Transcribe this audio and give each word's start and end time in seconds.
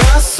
nosso 0.00 0.39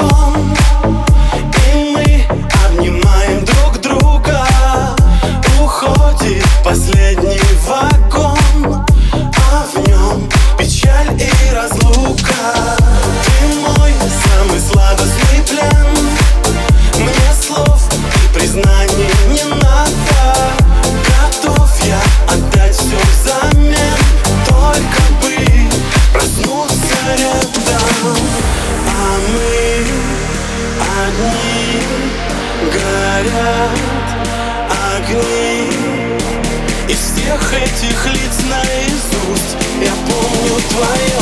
всех 37.30 37.52
этих 37.52 38.06
лиц 38.06 38.40
наизусть. 38.50 39.56
Я 39.80 39.92
помню 40.04 40.60
твое 40.70 41.19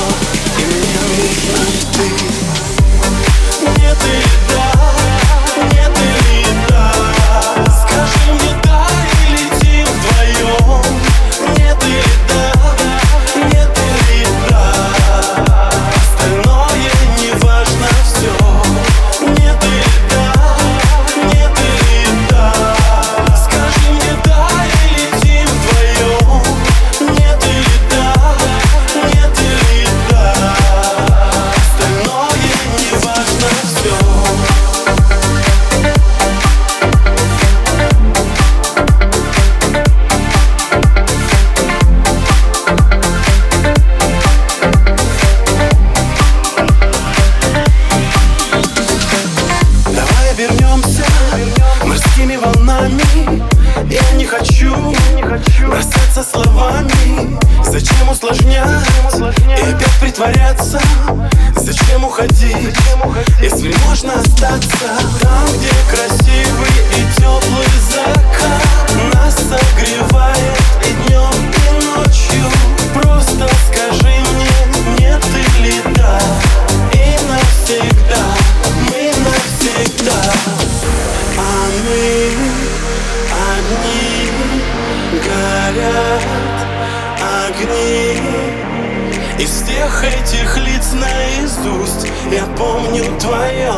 Из 89.38 89.50
всех 89.50 90.02
этих 90.02 90.56
лиц 90.56 90.92
наизусть 90.94 92.08
Я 92.32 92.44
помню 92.56 93.04
твое 93.20 93.72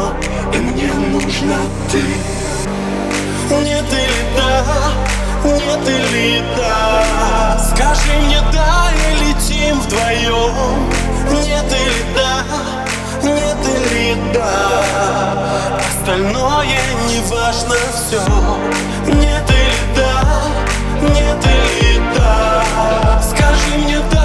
И 0.54 0.56
мне 0.56 0.91
нужна 0.94 1.59
ты. 1.93 2.00
Нет 3.54 3.84
или 3.93 4.37
да 4.37 4.65
Нет 5.44 5.87
или 5.87 6.43
да. 6.56 7.59
Скажи 7.59 8.12
мне 8.25 8.41
да 8.54 8.88
И 8.91 9.25
летим 9.25 9.78
вдвоем. 9.81 10.88
Нет 11.31 11.66
или 11.70 12.04
да 12.16 12.43
Нет 13.22 13.59
или 13.76 14.16
да. 14.32 15.78
Остальное 15.91 16.81
не 17.06 17.20
важно 17.31 17.75
все 17.94 18.22
Нет 19.12 19.50
или 19.50 19.94
да 19.94 20.25
Нет 21.03 21.44
или 21.44 22.00
да. 22.16 23.22
Скажи 23.22 23.76
мне 23.76 23.99
да 24.10 24.19